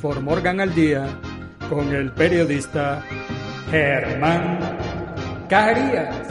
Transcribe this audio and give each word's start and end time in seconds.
For 0.00 0.18
Morgan 0.22 0.60
al 0.60 0.74
Día 0.74 1.06
con 1.68 1.94
el 1.94 2.10
periodista 2.12 3.04
Germán 3.70 4.58
Carías. 5.46 6.26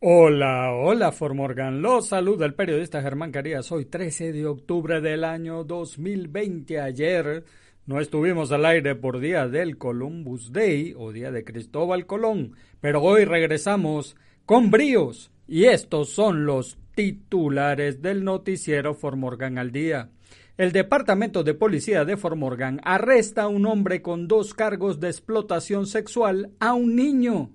Hola, 0.00 0.72
hola 0.72 1.12
Formorgan, 1.12 1.80
los 1.80 2.08
saluda 2.08 2.44
el 2.44 2.54
periodista 2.54 3.00
Germán 3.00 3.30
Carías. 3.30 3.70
Hoy 3.70 3.84
13 3.84 4.32
de 4.32 4.46
octubre 4.46 5.00
del 5.00 5.22
año 5.22 5.62
2020. 5.62 6.80
Ayer 6.80 7.44
no 7.86 8.00
estuvimos 8.00 8.50
al 8.50 8.66
aire 8.66 8.96
por 8.96 9.20
día 9.20 9.46
del 9.46 9.78
Columbus 9.78 10.52
Day 10.52 10.92
o 10.98 11.12
día 11.12 11.30
de 11.30 11.44
Cristóbal 11.44 12.04
Colón, 12.04 12.56
pero 12.80 13.00
hoy 13.00 13.24
regresamos 13.24 14.16
con 14.44 14.72
bríos 14.72 15.30
y 15.46 15.64
estos 15.64 16.10
son 16.10 16.46
los 16.46 16.78
titulares 16.94 18.02
del 18.02 18.24
noticiero 18.24 18.94
Formorgan 18.94 19.58
al 19.58 19.70
día. 19.70 20.10
El 20.56 20.72
Departamento 20.72 21.44
de 21.44 21.54
Policía 21.54 22.04
de 22.04 22.16
Formorgan 22.16 22.80
arresta 22.82 23.42
a 23.42 23.48
un 23.48 23.66
hombre 23.66 24.00
con 24.00 24.26
dos 24.26 24.54
cargos 24.54 25.00
de 25.00 25.08
explotación 25.08 25.86
sexual 25.86 26.52
a 26.60 26.72
un 26.72 26.96
niño. 26.96 27.50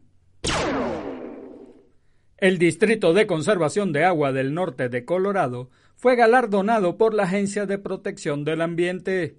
El 2.38 2.58
Distrito 2.58 3.14
de 3.14 3.28
Conservación 3.28 3.92
de 3.92 4.04
Agua 4.04 4.32
del 4.32 4.54
Norte 4.54 4.90
de 4.90 5.06
Colorado 5.06 5.70
fue 5.96 6.16
galardonado 6.16 6.98
por 6.98 7.14
la 7.14 7.24
Agencia 7.24 7.66
de 7.66 7.78
Protección 7.78 8.44
del 8.44 8.62
Ambiente. 8.62 9.38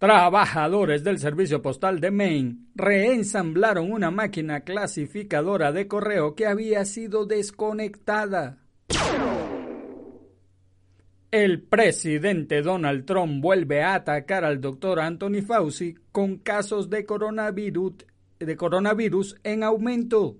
Trabajadores 0.00 1.04
del 1.04 1.18
Servicio 1.18 1.60
Postal 1.60 2.00
de 2.00 2.10
Maine 2.10 2.56
reensamblaron 2.74 3.92
una 3.92 4.10
máquina 4.10 4.60
clasificadora 4.60 5.72
de 5.72 5.88
correo 5.88 6.34
que 6.34 6.46
había 6.46 6.86
sido 6.86 7.26
desconectada. 7.26 8.56
El 11.30 11.60
presidente 11.64 12.62
Donald 12.62 13.04
Trump 13.04 13.42
vuelve 13.42 13.82
a 13.82 13.92
atacar 13.92 14.42
al 14.46 14.62
doctor 14.62 15.00
Anthony 15.00 15.42
Fauci 15.46 15.94
con 16.12 16.38
casos 16.38 16.88
de 16.88 17.04
coronavirus 17.04 18.06
de 18.38 18.56
coronavirus 18.56 19.36
en 19.44 19.62
aumento. 19.62 20.38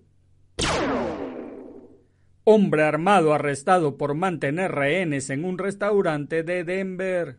Hombre 2.44 2.82
armado 2.84 3.34
arrestado 3.34 3.98
por 3.98 4.14
mantener 4.14 4.72
rehenes 4.72 5.28
en 5.28 5.44
un 5.44 5.58
restaurante 5.58 6.44
de 6.44 6.64
Denver. 6.64 7.36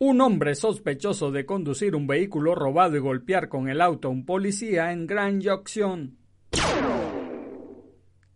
Un 0.00 0.20
hombre 0.20 0.54
sospechoso 0.54 1.32
de 1.32 1.44
conducir 1.44 1.96
un 1.96 2.06
vehículo 2.06 2.54
robado 2.54 2.96
y 2.96 3.00
golpear 3.00 3.48
con 3.48 3.68
el 3.68 3.80
auto 3.80 4.06
a 4.06 4.10
un 4.12 4.24
policía 4.24 4.92
en 4.92 5.08
Grand 5.08 5.44
Junction. 5.44 6.16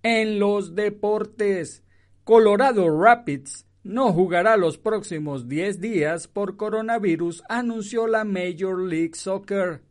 En 0.03 0.41
los 0.41 0.75
deportes, 0.75 1.85
Colorado 2.25 2.91
Rapids 3.01 3.69
no 3.85 4.13
jugará 4.13 4.57
los 4.57 4.77
próximos 4.77 5.49
10 5.49 5.81
días 5.81 6.27
por 6.27 6.57
coronavirus, 6.57 7.45
anunció 7.49 8.09
la 8.09 8.25
Major 8.25 8.81
League 8.81 9.15
Soccer. 9.15 9.83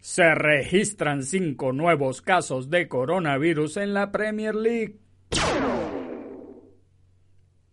Se 0.00 0.34
registran 0.34 1.22
cinco 1.22 1.72
nuevos 1.72 2.22
casos 2.22 2.70
de 2.70 2.88
coronavirus 2.88 3.76
en 3.76 3.94
la 3.94 4.10
Premier 4.10 4.56
League. 4.56 4.98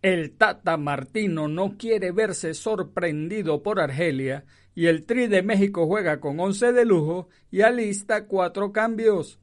El 0.04 0.32
Tata 0.32 0.76
Martino 0.76 1.48
no 1.48 1.78
quiere 1.78 2.12
verse 2.12 2.52
sorprendido 2.52 3.62
por 3.62 3.80
Argelia 3.80 4.44
y 4.74 4.84
el 4.88 5.06
Tri 5.06 5.28
de 5.28 5.42
México 5.42 5.86
juega 5.86 6.20
con 6.20 6.38
11 6.38 6.74
de 6.74 6.84
lujo 6.84 7.30
y 7.50 7.62
alista 7.62 8.26
cuatro 8.26 8.70
cambios 8.70 9.40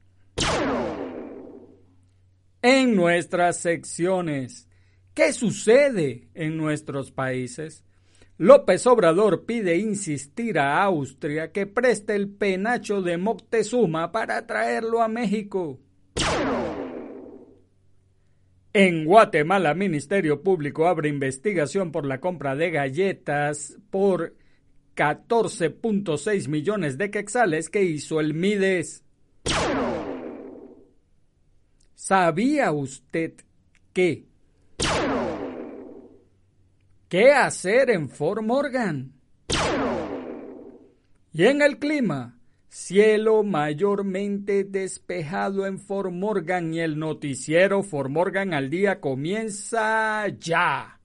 en 2.62 2.94
nuestras 2.94 3.56
secciones. 3.56 4.68
¿Qué 5.14 5.32
sucede 5.32 6.28
en 6.32 6.58
nuestros 6.58 7.10
países? 7.10 7.82
López 8.38 8.86
Obrador 8.86 9.44
pide 9.44 9.78
insistir 9.78 10.60
a 10.60 10.80
Austria 10.84 11.50
que 11.50 11.66
preste 11.66 12.14
el 12.14 12.28
penacho 12.28 13.02
de 13.02 13.16
Moctezuma 13.16 14.12
para 14.12 14.46
traerlo 14.46 15.02
a 15.02 15.08
México. 15.08 15.80
En 18.74 19.04
Guatemala, 19.04 19.74
Ministerio 19.74 20.42
Público 20.42 20.86
abre 20.86 21.10
investigación 21.10 21.92
por 21.92 22.06
la 22.06 22.20
compra 22.20 22.56
de 22.56 22.70
galletas 22.70 23.76
por 23.90 24.34
14.6 24.96 26.48
millones 26.48 26.96
de 26.96 27.10
quetzales 27.10 27.68
que 27.68 27.82
hizo 27.82 28.18
el 28.18 28.32
Mides. 28.32 29.04
¿Sabía 31.94 32.72
usted 32.72 33.34
qué? 33.92 34.24
¿Qué 37.10 37.30
hacer 37.30 37.90
en 37.90 38.08
Fort 38.08 38.42
Morgan? 38.42 39.12
Y 41.34 41.44
en 41.44 41.60
el 41.60 41.78
clima, 41.78 42.38
cielo 42.72 43.42
mayormente 43.42 44.64
despejado 44.64 45.66
en 45.66 45.78
Fort 45.78 46.10
Morgan 46.10 46.72
y 46.72 46.80
el 46.80 46.98
noticiero 46.98 47.82
Fort 47.82 48.08
Morgan 48.08 48.54
al 48.54 48.70
día 48.70 48.98
comienza 48.98 50.26
ya. 50.40 50.98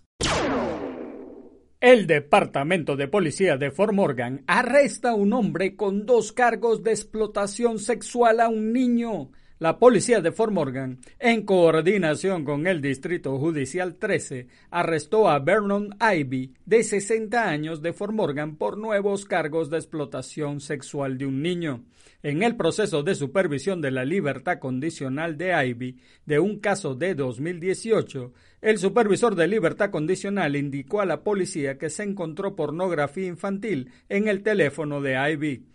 El 1.82 2.08
Departamento 2.08 2.96
de 2.96 3.10
Policía 3.10 3.58
de 3.58 3.72
Fort 3.72 3.92
Morgan 3.92 4.46
arresta 4.48 5.10
a 5.10 5.16
un 5.16 5.34
hombre 5.34 5.76
con 5.76 6.06
dos 6.06 6.32
cargos 6.32 6.84
de 6.84 6.92
explotación 6.92 7.80
sexual 7.80 8.40
a 8.40 8.48
un 8.48 8.72
niño 8.72 9.32
la 9.60 9.80
policía 9.80 10.22
de 10.22 10.32
Fort 10.32 10.52
Morgan, 10.52 11.00
en 11.18 11.44
coordinación 11.44 12.46
con 12.46 12.68
el 12.68 12.80
Distrito 12.80 13.40
Judicial 13.40 13.96
13, 13.96 14.48
arrestó 14.70 15.28
a 15.28 15.40
Vernon 15.40 15.96
Ivy, 16.00 16.54
de 16.66 16.84
60 16.84 17.50
años, 17.50 17.82
de 17.82 17.92
Fort 17.92 18.14
Morgan 18.14 18.58
por 18.58 18.78
nuevos 18.78 19.26
cargos 19.26 19.72
de 19.72 19.78
explotación 19.78 20.60
sexual 20.60 21.18
de 21.18 21.26
un 21.26 21.42
niño. 21.42 21.86
En 22.22 22.44
el 22.44 22.56
proceso 22.56 23.02
de 23.02 23.16
supervisión 23.16 23.82
de 23.82 23.90
la 23.90 24.06
libertad 24.06 24.60
condicional 24.60 25.38
de 25.38 25.54
Ivy 25.68 25.98
de 26.26 26.40
un 26.40 26.60
caso 26.60 26.94
de 26.94 27.16
2018, 27.16 28.34
el 28.62 28.78
supervisor 28.78 29.36
de 29.36 29.48
libertad 29.48 29.90
condicional 29.90 30.56
indicó 30.56 31.02
a 31.02 31.06
la 31.06 31.24
policía 31.24 31.78
que 31.78 31.90
se 31.90 32.04
encontró 32.04 32.56
pornografía 32.56 33.28
infantil 33.28 33.92
en 34.10 34.28
el 34.28 34.44
teléfono 34.44 35.02
de 35.02 35.16
Ivy. 35.32 35.66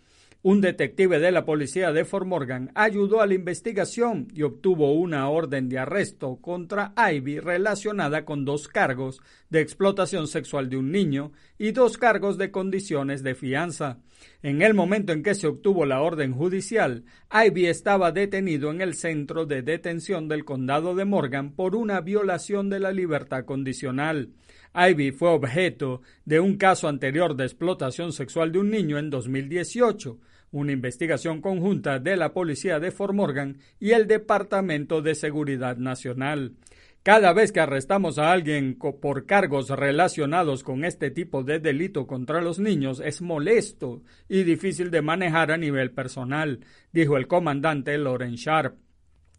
Un 0.45 0.59
detective 0.59 1.19
de 1.19 1.31
la 1.31 1.45
policía 1.45 1.93
de 1.93 2.03
Fort 2.03 2.27
Morgan 2.27 2.69
ayudó 2.75 3.21
a 3.21 3.25
la 3.25 3.33
investigación 3.33 4.27
y 4.35 4.41
obtuvo 4.41 4.91
una 4.91 5.29
orden 5.29 5.69
de 5.69 5.79
arresto 5.79 6.35
contra 6.41 6.93
Ivy 6.97 7.39
relacionada 7.39 8.25
con 8.25 8.43
dos 8.43 8.67
cargos 8.67 9.21
de 9.49 9.61
explotación 9.61 10.27
sexual 10.27 10.69
de 10.69 10.75
un 10.75 10.91
niño 10.91 11.31
y 11.57 11.71
dos 11.71 11.97
cargos 11.97 12.37
de 12.37 12.51
condiciones 12.51 13.23
de 13.23 13.35
fianza. 13.35 13.99
En 14.41 14.61
el 14.61 14.73
momento 14.73 15.13
en 15.13 15.23
que 15.23 15.33
se 15.33 15.47
obtuvo 15.47 15.85
la 15.85 16.01
orden 16.01 16.33
judicial, 16.33 17.05
Ivy 17.31 17.67
estaba 17.67 18.11
detenido 18.11 18.69
en 18.69 18.81
el 18.81 18.95
centro 18.95 19.45
de 19.45 19.61
detención 19.61 20.27
del 20.27 20.43
condado 20.43 20.93
de 20.93 21.05
Morgan 21.05 21.53
por 21.53 21.73
una 21.73 22.01
violación 22.01 22.69
de 22.69 22.81
la 22.81 22.91
libertad 22.91 23.45
condicional. 23.45 24.33
Ivy 24.75 25.11
fue 25.11 25.29
objeto 25.29 26.01
de 26.25 26.41
un 26.41 26.57
caso 26.57 26.89
anterior 26.89 27.37
de 27.37 27.45
explotación 27.45 28.11
sexual 28.11 28.51
de 28.51 28.59
un 28.59 28.71
niño 28.71 28.97
en 28.97 29.09
2018, 29.09 30.19
una 30.53 30.71
investigación 30.71 31.41
conjunta 31.41 31.99
de 31.99 32.15
la 32.15 32.31
Policía 32.31 32.79
de 32.79 32.91
Fort 32.91 33.13
Morgan 33.13 33.57
y 33.79 33.91
el 33.91 34.07
Departamento 34.07 35.01
de 35.01 35.15
Seguridad 35.15 35.77
Nacional. 35.77 36.53
Cada 37.01 37.33
vez 37.33 37.51
que 37.51 37.59
arrestamos 37.59 38.17
a 38.17 38.31
alguien 38.31 38.77
por 38.77 39.25
cargos 39.25 39.69
relacionados 39.69 40.63
con 40.63 40.85
este 40.85 41.11
tipo 41.11 41.43
de 41.43 41.59
delito 41.59 42.07
contra 42.07 42.41
los 42.41 42.59
niños 42.59 43.01
es 43.03 43.21
molesto 43.21 44.03
y 44.29 44.43
difícil 44.43 44.89
de 44.89 45.01
manejar 45.01 45.51
a 45.51 45.57
nivel 45.57 45.91
personal, 45.91 46.61
dijo 46.93 47.17
el 47.17 47.27
comandante 47.27 47.97
Loren 47.97 48.35
Sharp. 48.35 48.77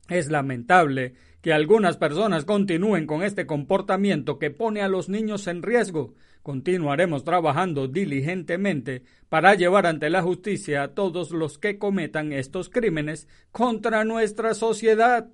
Es 0.09 0.31
lamentable 0.31 1.15
que 1.41 1.53
algunas 1.53 1.97
personas 1.97 2.45
continúen 2.45 3.07
con 3.07 3.23
este 3.23 3.47
comportamiento 3.47 4.39
que 4.39 4.51
pone 4.51 4.83
a 4.83 4.89
los 4.89 5.09
niños 5.09 5.47
en 5.47 5.63
riesgo. 5.63 6.15
Continuaremos 6.45 7.25
trabajando 7.25 7.89
diligentemente 7.89 9.03
para 9.31 9.55
llevar 9.55 9.87
ante 9.87 10.11
la 10.11 10.21
justicia 10.21 10.83
a 10.83 10.89
todos 10.89 11.31
los 11.31 11.57
que 11.57 11.79
cometan 11.79 12.35
estos 12.35 12.69
crímenes 12.69 13.29
contra 13.51 14.05
nuestra 14.05 14.53
sociedad. 14.53 15.31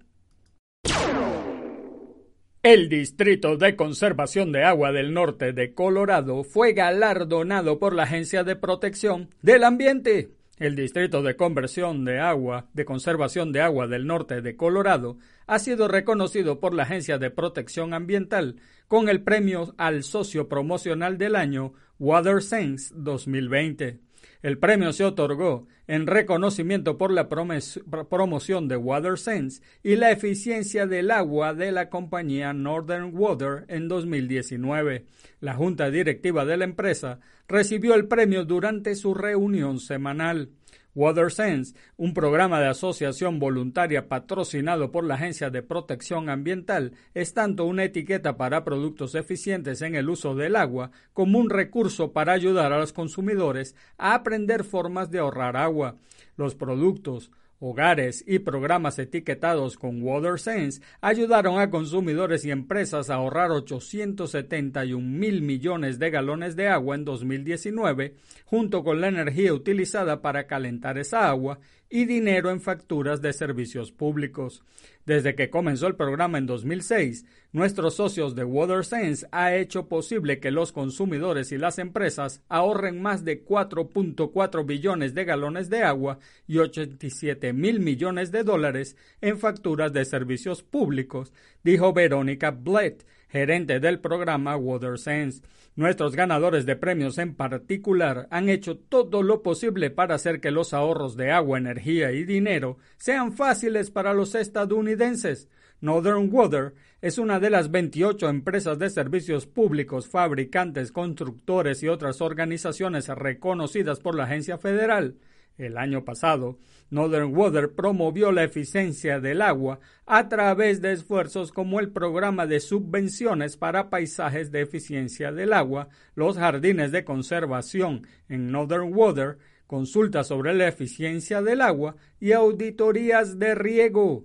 El 2.62 2.88
Distrito 2.88 3.56
de 3.56 3.74
Conservación 3.74 4.52
de 4.52 4.62
Agua 4.62 4.92
del 4.92 5.12
Norte 5.12 5.52
de 5.52 5.74
Colorado 5.74 6.44
fue 6.44 6.74
galardonado 6.74 7.80
por 7.80 7.92
la 7.92 8.04
Agencia 8.04 8.44
de 8.44 8.54
Protección 8.54 9.30
del 9.42 9.64
Ambiente. 9.64 10.39
El 10.60 10.76
Distrito 10.76 11.22
de 11.22 11.36
Conversión 11.36 12.04
de 12.04 12.20
Agua, 12.20 12.68
de 12.74 12.84
Conservación 12.84 13.50
de 13.50 13.62
Agua 13.62 13.86
del 13.86 14.06
Norte 14.06 14.42
de 14.42 14.56
Colorado, 14.56 15.16
ha 15.46 15.58
sido 15.58 15.88
reconocido 15.88 16.60
por 16.60 16.74
la 16.74 16.82
Agencia 16.82 17.16
de 17.16 17.30
Protección 17.30 17.94
Ambiental 17.94 18.56
con 18.86 19.08
el 19.08 19.22
premio 19.22 19.74
al 19.78 20.02
socio 20.02 20.50
promocional 20.50 21.16
del 21.16 21.34
año 21.34 21.72
Water 21.98 22.42
Sense 22.42 22.92
2020. 22.94 24.00
El 24.42 24.58
premio 24.58 24.92
se 24.92 25.04
otorgó 25.04 25.66
en 25.86 26.06
reconocimiento 26.06 26.96
por 26.96 27.10
la 27.10 27.28
promoción 27.28 28.68
de 28.68 28.76
WaterSense 28.76 29.60
y 29.82 29.96
la 29.96 30.12
eficiencia 30.12 30.86
del 30.86 31.10
agua 31.10 31.52
de 31.52 31.72
la 31.72 31.90
compañía 31.90 32.52
Northern 32.52 33.10
Water 33.12 33.64
en 33.68 33.88
2019. 33.88 35.04
La 35.40 35.54
junta 35.54 35.90
directiva 35.90 36.44
de 36.44 36.56
la 36.56 36.64
empresa 36.64 37.20
recibió 37.50 37.96
el 37.96 38.06
premio 38.06 38.44
durante 38.44 38.94
su 38.94 39.12
reunión 39.12 39.80
semanal. 39.80 40.50
WaterSense, 40.94 41.74
un 41.96 42.14
programa 42.14 42.60
de 42.60 42.68
asociación 42.68 43.38
voluntaria 43.38 44.08
patrocinado 44.08 44.90
por 44.92 45.04
la 45.04 45.14
Agencia 45.14 45.50
de 45.50 45.62
Protección 45.62 46.28
Ambiental, 46.28 46.92
es 47.12 47.34
tanto 47.34 47.64
una 47.64 47.84
etiqueta 47.84 48.36
para 48.36 48.64
productos 48.64 49.14
eficientes 49.14 49.82
en 49.82 49.96
el 49.96 50.08
uso 50.08 50.34
del 50.34 50.56
agua 50.56 50.92
como 51.12 51.38
un 51.38 51.50
recurso 51.50 52.12
para 52.12 52.32
ayudar 52.32 52.72
a 52.72 52.78
los 52.78 52.92
consumidores 52.92 53.74
a 53.98 54.14
aprender 54.14 54.62
formas 54.64 55.10
de 55.10 55.18
ahorrar 55.18 55.56
agua. 55.56 55.96
Los 56.36 56.54
productos 56.54 57.30
Hogares 57.62 58.24
y 58.26 58.38
programas 58.38 58.98
etiquetados 58.98 59.76
con 59.76 60.02
WaterSense 60.02 60.80
ayudaron 61.02 61.60
a 61.60 61.68
consumidores 61.68 62.42
y 62.46 62.50
empresas 62.50 63.10
a 63.10 63.16
ahorrar 63.16 63.50
871 63.50 65.06
mil 65.06 65.42
millones 65.42 65.98
de 65.98 66.10
galones 66.10 66.56
de 66.56 66.68
agua 66.68 66.94
en 66.94 67.04
2019, 67.04 68.14
junto 68.46 68.82
con 68.82 69.02
la 69.02 69.08
energía 69.08 69.52
utilizada 69.52 70.22
para 70.22 70.46
calentar 70.46 70.96
esa 70.96 71.28
agua 71.28 71.60
y 71.90 72.04
dinero 72.04 72.50
en 72.50 72.60
facturas 72.60 73.20
de 73.20 73.32
servicios 73.32 73.90
públicos. 73.90 74.62
Desde 75.04 75.34
que 75.34 75.50
comenzó 75.50 75.88
el 75.88 75.96
programa 75.96 76.38
en 76.38 76.46
2006, 76.46 77.26
nuestros 77.52 77.96
socios 77.96 78.36
de 78.36 78.44
WaterSense 78.44 79.26
ha 79.32 79.56
hecho 79.56 79.88
posible 79.88 80.38
que 80.38 80.52
los 80.52 80.70
consumidores 80.70 81.50
y 81.50 81.58
las 81.58 81.80
empresas 81.80 82.42
ahorren 82.48 83.02
más 83.02 83.24
de 83.24 83.44
4.4 83.44 84.64
billones 84.64 85.14
de 85.14 85.24
galones 85.24 85.68
de 85.68 85.82
agua 85.82 86.20
y 86.46 86.58
87 86.58 87.52
mil 87.52 87.80
millones 87.80 88.30
de 88.30 88.44
dólares 88.44 88.96
en 89.20 89.38
facturas 89.38 89.92
de 89.92 90.04
servicios 90.04 90.62
públicos, 90.62 91.32
dijo 91.64 91.92
Verónica 91.92 92.52
Blett, 92.52 93.04
gerente 93.30 93.80
del 93.80 94.00
programa 94.00 94.56
WaterSense. 94.56 95.42
Nuestros 95.76 96.16
ganadores 96.16 96.66
de 96.66 96.76
premios 96.76 97.16
en 97.18 97.34
particular 97.34 98.26
han 98.30 98.48
hecho 98.48 98.76
todo 98.76 99.22
lo 99.22 99.42
posible 99.42 99.90
para 99.90 100.16
hacer 100.16 100.40
que 100.40 100.50
los 100.50 100.74
ahorros 100.74 101.16
de 101.16 101.30
agua, 101.30 101.58
energía 101.58 102.12
y 102.12 102.24
dinero 102.24 102.76
sean 102.98 103.32
fáciles 103.32 103.90
para 103.90 104.12
los 104.12 104.34
estadounidenses. 104.34 105.48
Northern 105.80 106.28
Water 106.30 106.74
es 107.00 107.16
una 107.16 107.40
de 107.40 107.50
las 107.50 107.70
28 107.70 108.28
empresas 108.28 108.78
de 108.78 108.90
servicios 108.90 109.46
públicos, 109.46 110.08
fabricantes, 110.08 110.92
constructores 110.92 111.82
y 111.82 111.88
otras 111.88 112.20
organizaciones 112.20 113.08
reconocidas 113.08 114.00
por 114.00 114.14
la 114.14 114.24
agencia 114.24 114.58
federal 114.58 115.16
el 115.64 115.78
año 115.78 116.04
pasado, 116.04 116.58
Northern 116.90 117.34
Water 117.36 117.74
promovió 117.74 118.32
la 118.32 118.44
eficiencia 118.44 119.20
del 119.20 119.42
agua 119.42 119.80
a 120.06 120.28
través 120.28 120.80
de 120.80 120.92
esfuerzos 120.92 121.52
como 121.52 121.80
el 121.80 121.90
programa 121.90 122.46
de 122.46 122.60
subvenciones 122.60 123.56
para 123.56 123.90
paisajes 123.90 124.50
de 124.50 124.62
eficiencia 124.62 125.32
del 125.32 125.52
agua, 125.52 125.88
los 126.14 126.36
jardines 126.36 126.92
de 126.92 127.04
conservación 127.04 128.06
en 128.28 128.50
Northern 128.50 128.92
Water, 128.92 129.38
consultas 129.66 130.26
sobre 130.26 130.52
la 130.54 130.68
eficiencia 130.68 131.42
del 131.42 131.60
agua 131.60 131.96
y 132.18 132.32
auditorías 132.32 133.38
de 133.38 133.54
riego. 133.54 134.24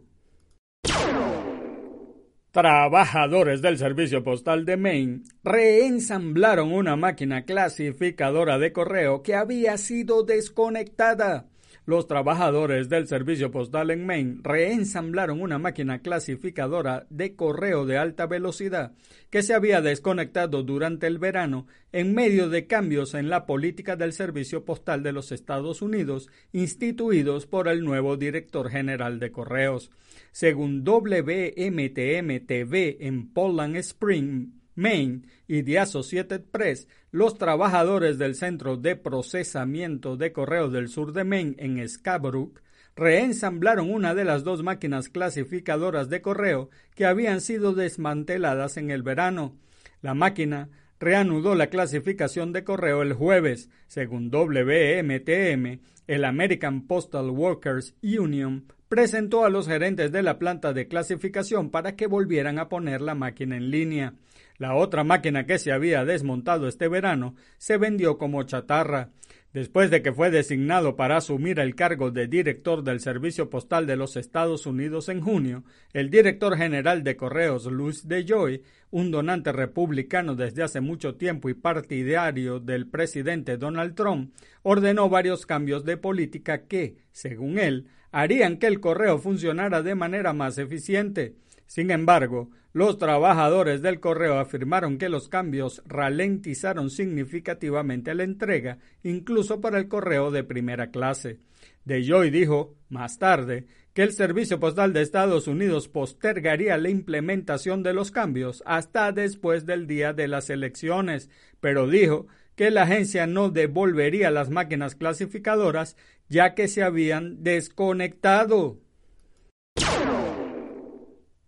Trabajadores 2.55 3.61
del 3.61 3.77
Servicio 3.77 4.23
Postal 4.23 4.63
de 4.63 4.77
Maine 4.77 5.23
reensamblaron 5.43 6.71
una 6.71 6.95
máquina 6.95 7.43
clasificadora 7.43 8.57
de 8.57 8.71
correo 8.71 9.23
que 9.23 9.35
había 9.35 9.77
sido 9.77 10.23
desconectada. 10.23 11.47
Los 11.87 12.07
trabajadores 12.07 12.89
del 12.89 13.07
servicio 13.07 13.51
postal 13.51 13.91
en 13.91 14.07
Maine 14.07 14.39
reensamblaron 14.41 15.39
una 15.39 15.59
máquina 15.59 15.99
clasificadora 15.99 17.05
de 17.11 17.35
correo 17.35 17.85
de 17.85 17.99
alta 17.99 18.25
velocidad 18.25 18.93
que 19.29 19.43
se 19.43 19.53
había 19.53 19.81
desconectado 19.81 20.63
durante 20.63 21.05
el 21.05 21.19
verano 21.19 21.67
en 21.91 22.15
medio 22.15 22.49
de 22.49 22.65
cambios 22.65 23.13
en 23.13 23.29
la 23.29 23.45
política 23.45 23.95
del 23.95 24.13
servicio 24.13 24.65
postal 24.65 25.03
de 25.03 25.11
los 25.11 25.31
Estados 25.31 25.83
Unidos 25.83 26.27
instituidos 26.53 27.45
por 27.45 27.67
el 27.67 27.83
nuevo 27.85 28.17
director 28.17 28.71
general 28.71 29.19
de 29.19 29.31
correos. 29.31 29.91
Según 30.31 30.83
WMTM 30.83 32.47
TV 32.47 32.97
en 33.01 33.31
Poland 33.31 33.75
Spring, 33.75 34.47
Maine 34.75 35.23
y 35.47 35.63
The 35.63 35.79
Associated 35.79 36.43
Press, 36.51 36.87
los 37.11 37.37
trabajadores 37.37 38.17
del 38.17 38.35
Centro 38.35 38.77
de 38.77 38.95
Procesamiento 38.95 40.17
de 40.17 40.31
Correos 40.31 40.71
del 40.71 40.89
Sur 40.89 41.13
de 41.13 41.23
Maine 41.23 41.55
en 41.57 41.87
Scarborough 41.87 42.59
reensamblaron 42.95 43.91
una 43.91 44.15
de 44.15 44.23
las 44.23 44.43
dos 44.43 44.63
máquinas 44.63 45.09
clasificadoras 45.09 46.09
de 46.09 46.21
correo 46.21 46.69
que 46.95 47.05
habían 47.05 47.41
sido 47.41 47.73
desmanteladas 47.73 48.77
en 48.77 48.89
el 48.89 49.03
verano. 49.03 49.57
La 50.01 50.13
máquina 50.13 50.69
reanudó 50.99 51.55
la 51.55 51.67
clasificación 51.67 52.53
de 52.53 52.63
correo 52.63 53.01
el 53.01 53.13
jueves, 53.13 53.69
según 53.87 54.29
WMTM, 54.29 55.79
el 56.07 56.23
American 56.23 56.85
Postal 56.87 57.29
Workers 57.31 57.95
Union 58.03 58.65
presentó 58.87 59.43
a 59.43 59.49
los 59.49 59.67
gerentes 59.67 60.11
de 60.11 60.21
la 60.21 60.37
planta 60.37 60.71
de 60.71 60.87
clasificación 60.87 61.71
para 61.71 61.95
que 61.95 62.07
volvieran 62.07 62.59
a 62.59 62.69
poner 62.69 63.01
la 63.01 63.15
máquina 63.15 63.57
en 63.57 63.71
línea. 63.71 64.13
La 64.57 64.75
otra 64.75 65.03
máquina 65.03 65.45
que 65.45 65.59
se 65.59 65.71
había 65.71 66.05
desmontado 66.05 66.67
este 66.67 66.87
verano 66.87 67.35
se 67.57 67.77
vendió 67.77 68.17
como 68.17 68.43
chatarra. 68.43 69.09
Después 69.55 69.89
de 69.89 70.01
que 70.01 70.11
fue 70.11 70.31
designado 70.31 70.97
para 70.97 71.15
asumir 71.15 71.59
el 71.59 71.75
cargo 71.75 72.11
de 72.11 72.27
director 72.27 72.83
del 72.83 72.99
Servicio 72.99 73.49
Postal 73.49 73.87
de 73.87 73.95
los 73.95 74.17
Estados 74.17 74.65
Unidos 74.65 75.07
en 75.07 75.21
junio, 75.21 75.63
el 75.93 76.09
director 76.09 76.57
general 76.57 77.05
de 77.05 77.15
Correos, 77.15 77.65
Luis 77.65 78.05
DeJoy, 78.05 78.63
un 78.91 79.11
donante 79.11 79.53
republicano 79.53 80.35
desde 80.35 80.63
hace 80.63 80.81
mucho 80.81 81.15
tiempo 81.15 81.47
y 81.49 81.53
partidario 81.53 82.59
del 82.59 82.87
presidente 82.87 83.55
Donald 83.55 83.95
Trump, 83.95 84.33
ordenó 84.61 85.07
varios 85.07 85.45
cambios 85.45 85.85
de 85.85 85.95
política 85.95 86.63
que, 86.63 86.97
según 87.13 87.57
él, 87.57 87.87
harían 88.11 88.57
que 88.57 88.67
el 88.67 88.81
correo 88.81 89.19
funcionara 89.19 89.81
de 89.81 89.95
manera 89.95 90.33
más 90.33 90.57
eficiente. 90.57 91.35
Sin 91.67 91.91
embargo, 91.91 92.49
los 92.73 92.97
trabajadores 92.97 93.81
del 93.81 93.99
correo 93.99 94.37
afirmaron 94.37 94.97
que 94.97 95.09
los 95.09 95.29
cambios 95.29 95.81
ralentizaron 95.85 96.89
significativamente 96.89 98.13
la 98.13 98.23
entrega, 98.23 98.79
incluso 99.03 99.61
para 99.61 99.77
el 99.77 99.87
correo 99.87 100.29
de 100.29 100.43
primera 100.43 100.91
clase. 100.91 101.39
De 101.85 102.03
Joy 102.03 102.31
dijo, 102.31 102.75
más 102.89 103.17
tarde, 103.17 103.65
que 103.93 104.03
el 104.03 104.11
Servicio 104.11 104.59
Postal 104.59 104.91
de 104.91 105.01
Estados 105.01 105.47
Unidos 105.47 105.87
postergaría 105.87 106.77
la 106.77 106.89
implementación 106.89 107.81
de 107.81 107.93
los 107.93 108.11
cambios 108.11 108.61
hasta 108.65 109.13
después 109.13 109.65
del 109.65 109.87
día 109.87 110.11
de 110.11 110.27
las 110.27 110.49
elecciones, 110.49 111.29
pero 111.61 111.87
dijo 111.87 112.27
que 112.55 112.71
la 112.71 112.83
agencia 112.83 113.25
no 113.25 113.49
devolvería 113.49 114.31
las 114.31 114.49
máquinas 114.49 114.95
clasificadoras 114.95 115.95
ya 116.27 116.55
que 116.55 116.67
se 116.67 116.83
habían 116.83 117.43
desconectado. 117.43 118.81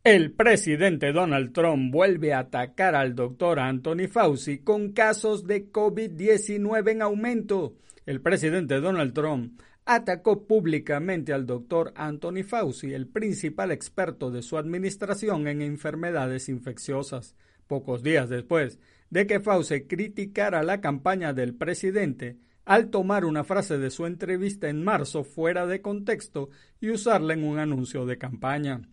El 0.08 0.32
presidente 0.32 1.12
Donald 1.12 1.52
Trump 1.52 1.92
vuelve 1.92 2.32
a 2.32 2.40
atacar 2.40 2.96
al 2.96 3.14
doctor 3.14 3.60
Anthony 3.60 4.08
Fauci 4.10 4.60
con 4.60 4.94
casos 4.94 5.46
de 5.46 5.70
COVID-19 5.70 6.92
en 6.92 7.02
aumento. 7.02 7.76
El 8.06 8.22
presidente 8.22 8.80
Donald 8.80 9.12
Trump 9.14 9.60
atacó 9.84 10.48
públicamente 10.48 11.34
al 11.34 11.46
doctor 11.46 11.92
Anthony 11.98 12.44
Fauci, 12.48 12.94
el 12.94 13.08
principal 13.08 13.74
experto 13.74 14.32
de 14.32 14.44
su 14.44 14.58
administración 14.58 15.46
en 15.50 15.62
enfermedades 15.62 16.48
infecciosas, 16.48 17.36
pocos 17.68 18.02
días 18.02 18.30
después 18.30 18.80
de 19.10 19.28
que 19.28 19.42
Fauci 19.42 19.88
criticara 19.88 20.64
la 20.64 20.80
campaña 20.80 21.34
del 21.34 21.54
presidente 21.54 22.38
al 22.64 22.92
tomar 22.92 23.26
una 23.26 23.44
frase 23.44 23.78
de 23.78 23.90
su 23.90 24.06
entrevista 24.06 24.70
en 24.70 24.86
marzo 24.86 25.26
fuera 25.26 25.68
de 25.68 25.82
contexto 25.82 26.50
y 26.80 26.92
usarla 26.92 27.34
en 27.34 27.44
un 27.44 27.60
anuncio 27.60 28.06
de 28.06 28.18
campaña. 28.18 28.84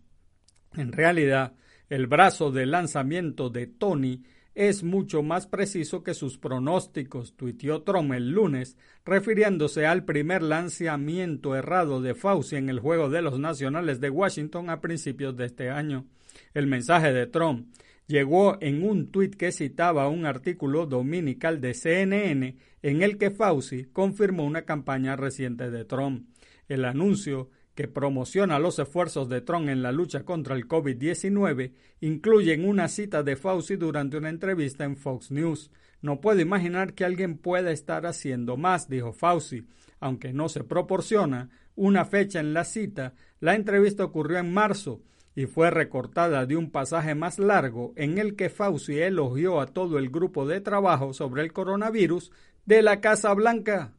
En 0.77 0.93
realidad, 0.93 1.55
el 1.89 2.07
brazo 2.07 2.51
de 2.51 2.67
lanzamiento 2.67 3.51
de 3.51 3.67
Tony 3.67 4.23
es 4.55 4.85
mucho 4.85 5.23
más 5.23 5.47
preciso 5.47 6.03
que 6.03 6.15
sus 6.15 6.39
pronósticos, 6.39 7.37
tuiteó 7.37 7.83
Trump 7.83 8.13
el 8.13 8.31
lunes, 8.31 8.77
refiriéndose 9.05 9.85
al 9.87 10.05
primer 10.05 10.43
lanzamiento 10.43 11.57
errado 11.57 12.01
de 12.01 12.15
Fauci 12.15 12.57
en 12.57 12.69
el 12.69 12.79
Juego 12.79 13.11
de 13.11 13.23
los 13.23 13.39
Nacionales 13.39 14.01
de 14.01 14.11
Washington 14.11 14.71
a 14.71 14.81
principios 14.81 15.37
de 15.37 15.47
este 15.47 15.71
año. 15.71 16.07
El 16.55 16.69
mensaje 16.69 17.13
de 17.13 17.27
Trump 17.27 17.69
llegó 18.07 18.59
en 18.61 18.85
un 18.85 19.11
tuit 19.11 19.35
que 19.35 19.51
citaba 19.51 20.09
un 20.09 20.25
artículo 20.25 20.87
dominical 20.87 21.61
de 21.61 21.75
CNN 21.75 22.57
en 22.83 23.03
el 23.03 23.19
que 23.19 23.31
Fauci 23.31 23.87
confirmó 23.87 24.45
una 24.45 24.63
campaña 24.63 25.17
reciente 25.17 25.71
de 25.71 25.85
Trump. 25.85 26.29
El 26.69 26.85
anuncio 26.85 27.51
que 27.75 27.89
promociona 27.89 28.59
los 28.59 28.79
esfuerzos 28.79 29.29
de 29.29 29.41
Trump 29.41 29.69
en 29.69 29.83
la 29.83 29.93
lucha 29.93 30.25
contra 30.25 30.55
el 30.55 30.69
COVID-19, 30.69 31.73
incluyen 32.01 32.69
una 32.69 32.89
cita 32.89 33.23
de 33.23 33.37
Fauci 33.37 33.77
durante 33.77 34.17
una 34.17 34.29
entrevista 34.29 34.85
en 34.85 34.97
Fox 34.97 35.31
News. 35.31 35.71
No 36.01 36.21
puedo 36.21 36.41
imaginar 36.41 36.95
que 36.95 37.05
alguien 37.05 37.37
pueda 37.37 37.73
estar 37.73 38.07
haciendo 38.07 38.57
más, 38.57 38.89
dijo 38.89 39.13
Fauci. 39.13 39.67
Aunque 40.01 40.33
no 40.33 40.49
se 40.49 40.63
proporciona 40.65 41.51
una 41.75 42.05
fecha 42.05 42.41
en 42.41 42.55
la 42.55 42.65
cita, 42.65 43.15
la 43.41 43.55
entrevista 43.55 44.05
ocurrió 44.05 44.39
en 44.39 44.53
marzo 44.53 45.03
y 45.35 45.47
fue 45.47 45.71
recortada 45.71 46.47
de 46.47 46.57
un 46.57 46.71
pasaje 46.71 47.15
más 47.15 47.39
largo 47.39 47.93
en 47.97 48.19
el 48.19 48.37
que 48.37 48.51
Fauci 48.51 49.01
elogió 49.01 49.61
a 49.61 49.67
todo 49.67 49.99
el 49.99 50.11
grupo 50.11 50.47
de 50.47 50.61
trabajo 50.61 51.13
sobre 51.13 51.43
el 51.43 51.53
coronavirus 51.53 52.31
de 52.67 52.83
la 52.83 53.01
Casa 53.01 53.35
Blanca. 53.35 53.95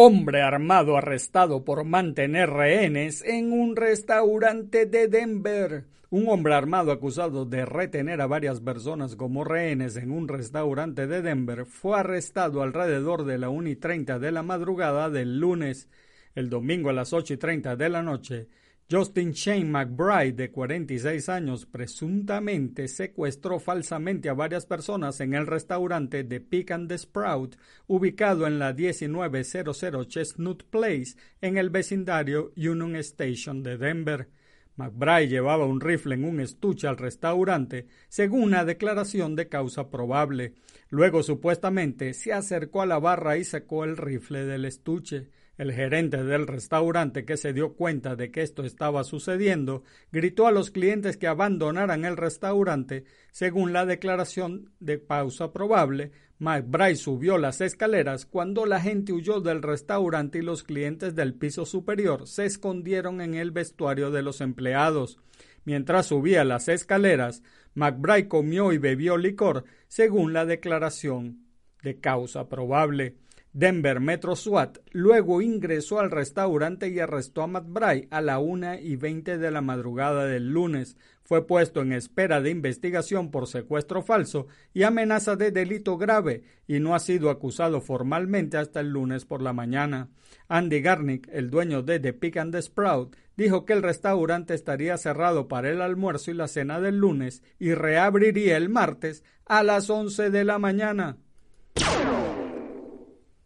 Hombre 0.00 0.42
armado 0.42 0.96
arrestado 0.96 1.64
por 1.64 1.82
mantener 1.82 2.50
rehenes 2.50 3.20
en 3.24 3.50
un 3.50 3.74
restaurante 3.74 4.86
de 4.86 5.08
Denver. 5.08 5.86
Un 6.10 6.28
hombre 6.28 6.54
armado 6.54 6.92
acusado 6.92 7.46
de 7.46 7.66
retener 7.66 8.20
a 8.20 8.28
varias 8.28 8.60
personas 8.60 9.16
como 9.16 9.42
rehenes 9.42 9.96
en 9.96 10.12
un 10.12 10.28
restaurante 10.28 11.08
de 11.08 11.20
Denver 11.20 11.66
fue 11.66 11.98
arrestado 11.98 12.62
alrededor 12.62 13.24
de 13.24 13.38
la 13.38 13.48
1 13.48 13.70
y 13.70 13.74
30 13.74 14.20
de 14.20 14.30
la 14.30 14.44
madrugada 14.44 15.10
del 15.10 15.40
lunes. 15.40 15.88
El 16.36 16.48
domingo 16.48 16.90
a 16.90 16.92
las 16.92 17.12
8 17.12 17.34
y 17.34 17.36
30 17.36 17.74
de 17.74 17.88
la 17.88 18.04
noche, 18.04 18.46
Justin 18.90 19.32
Shane 19.32 19.70
McBride, 19.70 20.32
de 20.32 20.50
46 20.50 21.28
años, 21.28 21.66
presuntamente 21.66 22.88
secuestró 22.88 23.60
falsamente 23.60 24.30
a 24.30 24.32
varias 24.32 24.64
personas 24.64 25.20
en 25.20 25.34
el 25.34 25.46
restaurante 25.46 26.24
de 26.24 26.40
Pick 26.40 26.70
and 26.70 26.88
the 26.88 26.96
Sprout, 26.96 27.56
ubicado 27.86 28.46
en 28.46 28.58
la 28.58 28.72
1900 28.72 30.08
Chestnut 30.08 30.62
Place, 30.70 31.16
en 31.42 31.58
el 31.58 31.68
vecindario 31.68 32.50
Union 32.56 32.96
Station 32.96 33.62
de 33.62 33.76
Denver. 33.76 34.30
McBride 34.76 35.28
llevaba 35.28 35.66
un 35.66 35.82
rifle 35.82 36.14
en 36.14 36.24
un 36.24 36.40
estuche 36.40 36.86
al 36.86 36.96
restaurante, 36.96 37.88
según 38.08 38.44
una 38.44 38.64
declaración 38.64 39.36
de 39.36 39.48
causa 39.48 39.90
probable. 39.90 40.54
Luego, 40.88 41.22
supuestamente, 41.22 42.14
se 42.14 42.32
acercó 42.32 42.80
a 42.80 42.86
la 42.86 42.98
barra 42.98 43.36
y 43.36 43.44
sacó 43.44 43.84
el 43.84 43.98
rifle 43.98 44.46
del 44.46 44.64
estuche. 44.64 45.28
El 45.58 45.72
gerente 45.72 46.22
del 46.22 46.46
restaurante, 46.46 47.24
que 47.24 47.36
se 47.36 47.52
dio 47.52 47.74
cuenta 47.74 48.14
de 48.14 48.30
que 48.30 48.42
esto 48.42 48.62
estaba 48.62 49.02
sucediendo, 49.02 49.82
gritó 50.12 50.46
a 50.46 50.52
los 50.52 50.70
clientes 50.70 51.16
que 51.16 51.26
abandonaran 51.26 52.04
el 52.04 52.16
restaurante. 52.16 53.04
Según 53.32 53.72
la 53.72 53.84
declaración 53.84 54.70
de 54.78 54.98
pausa 54.98 55.52
probable, 55.52 56.12
McBride 56.38 56.94
subió 56.94 57.38
las 57.38 57.60
escaleras 57.60 58.24
cuando 58.24 58.66
la 58.66 58.80
gente 58.80 59.12
huyó 59.12 59.40
del 59.40 59.60
restaurante 59.60 60.38
y 60.38 60.42
los 60.42 60.62
clientes 60.62 61.16
del 61.16 61.34
piso 61.34 61.66
superior 61.66 62.28
se 62.28 62.46
escondieron 62.46 63.20
en 63.20 63.34
el 63.34 63.50
vestuario 63.50 64.12
de 64.12 64.22
los 64.22 64.40
empleados. 64.40 65.18
Mientras 65.64 66.06
subía 66.06 66.44
las 66.44 66.68
escaleras, 66.68 67.42
McBride 67.74 68.28
comió 68.28 68.72
y 68.72 68.78
bebió 68.78 69.16
licor, 69.16 69.64
según 69.88 70.32
la 70.32 70.46
declaración 70.46 71.48
de 71.82 71.98
causa 71.98 72.48
probable. 72.48 73.16
Denver 73.58 73.98
Metro 73.98 74.36
SWAT 74.36 74.78
luego 74.92 75.42
ingresó 75.42 75.98
al 75.98 76.12
restaurante 76.12 76.90
y 76.90 77.00
arrestó 77.00 77.42
a 77.42 77.48
McBride 77.48 78.06
a 78.12 78.20
la 78.20 78.38
una 78.38 78.78
y 78.78 78.94
veinte 78.94 79.36
de 79.36 79.50
la 79.50 79.60
madrugada 79.60 80.26
del 80.26 80.52
lunes. 80.52 80.96
Fue 81.24 81.44
puesto 81.44 81.82
en 81.82 81.92
espera 81.92 82.40
de 82.40 82.50
investigación 82.50 83.32
por 83.32 83.48
secuestro 83.48 84.00
falso 84.00 84.46
y 84.72 84.84
amenaza 84.84 85.34
de 85.34 85.50
delito 85.50 85.98
grave 85.98 86.44
y 86.68 86.78
no 86.78 86.94
ha 86.94 87.00
sido 87.00 87.30
acusado 87.30 87.80
formalmente 87.80 88.58
hasta 88.58 88.78
el 88.78 88.90
lunes 88.90 89.24
por 89.24 89.42
la 89.42 89.52
mañana. 89.52 90.08
Andy 90.46 90.80
Garnick, 90.80 91.28
el 91.32 91.50
dueño 91.50 91.82
de 91.82 91.98
The 91.98 92.12
Pick 92.12 92.36
and 92.36 92.54
the 92.54 92.62
Sprout, 92.62 93.16
dijo 93.36 93.64
que 93.64 93.72
el 93.72 93.82
restaurante 93.82 94.54
estaría 94.54 94.96
cerrado 94.98 95.48
para 95.48 95.68
el 95.68 95.82
almuerzo 95.82 96.30
y 96.30 96.34
la 96.34 96.46
cena 96.46 96.80
del 96.80 96.98
lunes 96.98 97.42
y 97.58 97.74
reabriría 97.74 98.56
el 98.56 98.68
martes 98.68 99.24
a 99.46 99.64
las 99.64 99.90
once 99.90 100.30
de 100.30 100.44
la 100.44 100.60
mañana. 100.60 101.16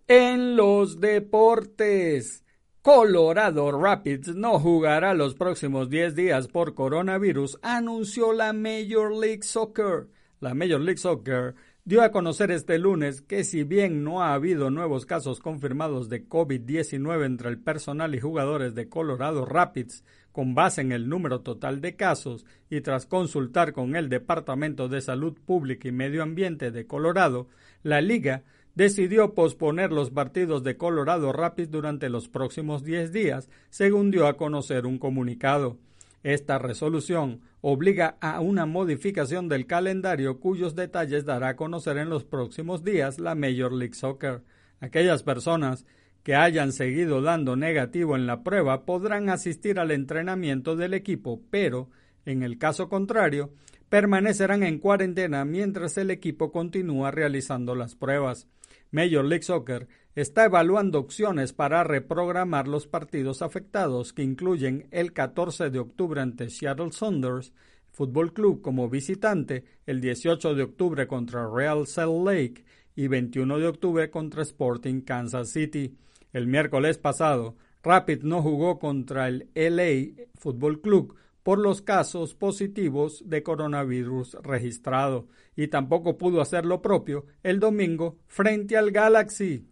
En 0.07 0.57
los 0.57 1.01
deportes. 1.01 2.44
Colorado 2.85 3.73
Rapids 3.73 4.35
no 4.35 4.59
jugará 4.59 5.15
los 5.15 5.35
próximos 5.35 5.89
10 5.89 6.15
días 6.15 6.49
por 6.49 6.75
coronavirus, 6.75 7.59
anunció 7.63 8.35
la 8.35 8.53
Major 8.53 9.11
League 9.11 9.43
Soccer. 9.43 10.09
La 10.39 10.53
Major 10.53 10.83
League 10.83 10.99
Soccer 10.99 11.55
dio 11.87 12.03
a 12.03 12.11
conocer 12.13 12.51
este 12.51 12.79
lunes 12.79 13.23
que 13.23 13.43
si 13.43 13.65
bien 13.65 14.05
no 14.05 14.23
ha 14.23 14.35
habido 14.35 14.69
nuevos 14.69 15.07
casos 15.07 15.41
confirmados 15.41 16.11
de 16.11 16.29
COVID-19 16.29 17.25
entre 17.25 17.49
el 17.49 17.59
personal 17.59 18.15
y 18.15 18.21
jugadores 18.21 18.75
de 18.75 18.91
Colorado 18.91 19.47
Rapids, 19.47 20.05
con 20.31 20.55
base 20.55 20.83
en 20.83 20.93
el 20.93 21.09
número 21.09 21.41
total 21.41 21.81
de 21.81 21.97
casos 21.97 22.45
y 22.69 22.83
tras 22.83 23.07
consultar 23.07 23.73
con 23.73 23.97
el 23.97 24.11
Departamento 24.11 24.89
de 24.89 25.01
Salud 25.01 25.39
Pública 25.47 25.89
y 25.89 25.93
Medio 25.93 26.23
Ambiente 26.23 26.71
de 26.71 26.87
Colorado, 26.87 27.49
la 27.83 28.03
liga 28.03 28.43
decidió 28.75 29.35
posponer 29.35 29.93
los 29.93 30.11
partidos 30.11 30.65
de 30.65 30.77
Colorado 30.77 31.33
Rapids 31.33 31.71
durante 31.71 32.09
los 32.09 32.29
próximos 32.29 32.85
10 32.85 33.13
días, 33.13 33.49
según 33.71 34.11
dio 34.11 34.27
a 34.27 34.37
conocer 34.37 34.87
un 34.87 34.99
comunicado. 34.99 35.79
Esta 36.23 36.59
resolución 36.59 37.43
obliga 37.61 38.17
a 38.21 38.41
una 38.41 38.67
modificación 38.67 39.49
del 39.49 39.67
calendario 39.67 40.41
cuyos 40.41 40.75
detalles 40.75 41.25
dará 41.25 41.51
a 41.51 41.57
conocer 41.57 41.99
en 41.99 42.09
los 42.09 42.25
próximos 42.25 42.83
días 42.83 43.19
la 43.19 43.35
Major 43.35 43.73
League 43.73 43.95
Soccer. 43.95 44.43
Aquellas 44.81 45.23
personas 45.23 45.87
que 46.23 46.35
hayan 46.35 46.73
seguido 46.73 47.21
dando 47.21 47.57
negativo 47.57 48.17
en 48.17 48.27
la 48.27 48.43
prueba 48.43 48.87
podrán 48.87 49.29
asistir 49.29 49.79
al 49.79 49.91
entrenamiento 49.91 50.75
del 50.75 50.95
equipo, 50.95 51.43
pero, 51.51 51.91
en 52.25 52.43
el 52.43 52.57
caso 52.57 52.89
contrario, 52.89 53.53
permanecerán 53.91 54.63
en 54.63 54.79
cuarentena 54.79 55.45
mientras 55.45 55.99
el 55.99 56.11
equipo 56.11 56.51
continúa 56.51 57.11
realizando 57.11 57.75
las 57.75 57.95
pruebas. 57.95 58.49
Major 58.95 59.25
League 59.25 59.43
Soccer 59.43 59.89
está 60.15 60.45
evaluando 60.45 61.01
opciones 61.01 61.53
para 61.53 61.83
reprogramar 61.83 62.69
los 62.69 62.87
partidos 62.87 63.43
afectados 63.43 64.13
que 64.13 64.23
incluyen 64.23 64.87
el 64.93 65.13
14 65.13 65.71
de 65.71 65.81
octubre 65.81 66.21
ante 66.21 66.49
Seattle 66.49 66.93
Saunders 66.93 67.53
Fútbol 67.91 68.33
Club 68.33 68.63
como 68.63 68.89
visitante, 68.89 69.65
el 69.87 70.01
18 70.01 70.55
de 70.55 70.63
octubre 70.63 71.09
contra 71.09 71.49
Real 71.49 71.89
Salt 71.89 72.25
Lake 72.25 72.65
y 72.95 73.09
21 73.09 73.59
de 73.59 73.67
octubre 73.67 74.11
contra 74.11 74.43
Sporting 74.43 75.01
Kansas 75.01 75.49
City. 75.49 75.97
El 76.33 76.47
miércoles 76.47 76.97
pasado, 76.97 77.57
Rapid 77.83 78.23
no 78.23 78.43
jugó 78.43 78.79
contra 78.79 79.27
el 79.27 79.49
LA 79.57 80.25
Fútbol 80.39 80.81
Club 80.81 81.17
por 81.45 81.59
los 81.59 81.83
casos 81.83 82.35
positivos 82.35 83.23
de 83.27 83.45
coronavirus 83.45 84.39
registrado 84.43 85.29
y 85.55 85.69
tampoco 85.69 86.19
pudo 86.19 86.41
hacer 86.41 86.65
lo 86.65 86.83
propio 86.83 87.27
el 87.45 87.61
domingo 87.61 88.19
frente 88.27 88.77
al 88.77 88.91
Galaxy. 88.91 89.69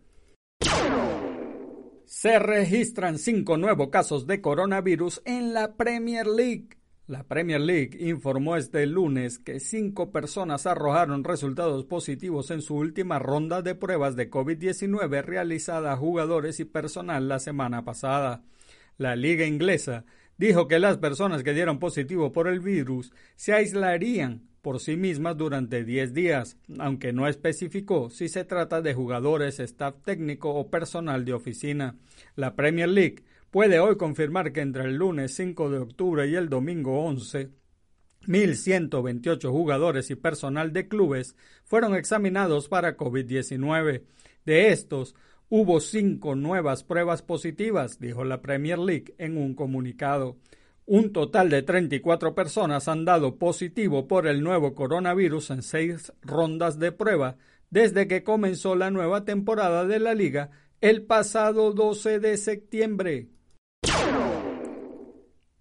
Se 2.05 2.39
registran 2.39 3.19
cinco 3.19 3.57
nuevos 3.57 3.89
casos 3.89 4.27
de 4.27 4.43
coronavirus 4.43 5.23
en 5.25 5.55
la 5.55 5.75
Premier 5.75 6.27
League. 6.27 6.69
La 7.07 7.25
Premier 7.25 7.61
League 7.61 7.97
informó 8.01 8.57
este 8.57 8.87
lunes 8.87 9.39
que 9.39 9.59
cinco 9.59 10.13
personas 10.13 10.67
arrojaron 10.67 11.25
resultados 11.25 11.87
positivos 11.87 12.51
en 12.51 12.61
su 12.61 12.77
última 12.77 13.19
ronda 13.19 13.63
de 13.63 13.75
pruebas 13.75 14.15
de 14.15 14.31
COVID-19 14.31 15.23
realizada 15.23 15.93
a 15.93 15.97
jugadores 15.97 16.61
y 16.61 16.67
personal 16.67 17.29
la 17.29 17.39
semana 17.39 17.83
pasada. 17.83 18.45
La 18.99 19.17
liga 19.17 19.47
inglesa 19.47 20.05
dijo 20.39 20.69
que 20.69 20.79
las 20.79 20.99
personas 20.99 21.43
que 21.43 21.55
dieron 21.55 21.79
positivo 21.79 22.33
por 22.33 22.49
el 22.49 22.61
virus 22.61 23.13
se 23.37 23.53
aislarían 23.53 24.43
por 24.63 24.79
sí 24.79 24.97
mismas 24.97 25.37
durante 25.37 25.85
10 25.85 26.15
días, 26.15 26.57
aunque 26.79 27.13
no 27.13 27.27
especificó 27.27 28.11
si 28.11 28.29
se 28.29 28.45
trata 28.45 28.81
de 28.81 28.95
jugadores, 28.95 29.59
staff 29.59 29.97
técnico 30.05 30.55
o 30.55 30.71
personal 30.71 31.25
de 31.25 31.35
oficina. 31.35 31.97
La 32.37 32.55
Premier 32.55 32.89
League 32.89 33.25
puede 33.51 33.81
hoy 33.81 33.97
confirmar 33.97 34.53
que 34.53 34.61
entre 34.61 34.85
el 34.85 34.97
lunes 34.97 35.35
5 35.35 35.69
de 35.69 35.79
octubre 35.79 36.29
y 36.29 36.37
el 36.37 36.49
domingo 36.49 37.05
11, 37.05 37.51
1.128 38.27 39.51
jugadores 39.51 40.11
y 40.11 40.15
personal 40.15 40.73
de 40.73 40.87
clubes 40.87 41.37
fueron 41.65 41.97
examinados 41.97 42.69
para 42.69 42.97
COVID-19. 42.97 44.05
De 44.45 44.69
estos, 44.69 45.15
Hubo 45.55 45.81
cinco 45.81 46.35
nuevas 46.35 46.83
pruebas 46.83 47.21
positivas, 47.21 48.01
dijo 48.01 48.25
la 48.25 48.41
Premier 48.41 48.79
League 48.79 49.15
en 49.19 49.37
un 49.37 49.55
comunicado. 49.55 50.39
Un 50.87 51.13
total 51.13 51.51
de 51.51 51.61
34 51.61 52.35
personas 52.35 52.89
han 52.89 53.05
dado 53.05 53.37
positivo 53.37 54.09
por 54.09 54.27
el 54.27 54.43
nuevo 54.43 54.75
coronavirus 54.75 55.51
en 55.51 55.63
seis 55.63 56.11
rondas 56.23 56.79
de 56.79 56.91
prueba 56.91 57.37
desde 57.69 58.09
que 58.09 58.23
comenzó 58.23 58.77
la 58.77 58.91
nueva 58.91 59.27
temporada 59.27 59.85
de 59.85 60.01
la 60.01 60.15
liga 60.15 60.49
el 60.81 61.03
pasado 61.03 61.75
12 61.75 62.19
de 62.19 62.39
septiembre. 62.39 63.29